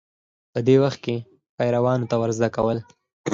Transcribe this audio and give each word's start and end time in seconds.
په 0.53 0.59
دې 0.67 0.75
وخت 0.83 0.99
کې 1.05 1.15
پیروانو 1.57 2.09
ته 2.11 2.15
ورزده 2.21 2.49
کول 2.55 2.77